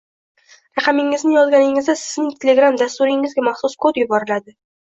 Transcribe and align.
Raqamingizni 0.79 1.33
yozganingizda 1.35 1.95
Sizning 2.01 2.33
Telegram 2.47 2.81
dasturingizga 2.83 3.47
maxsus 3.51 3.79
kod 3.87 4.05
yuboriladi 4.05 4.59